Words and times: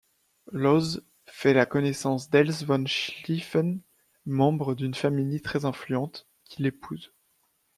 Lohse 0.51 1.03
fait 1.27 1.53
la 1.53 1.67
connaissance 1.67 2.31
d'Else 2.31 2.63
von 2.63 2.87
Schlieffen, 2.87 3.81
membre 4.25 4.73
d'une 4.73 4.95
famille 4.95 5.43
très 5.43 5.63
influente, 5.65 6.27
qu'il 6.43 6.65
épouse. 6.65 7.11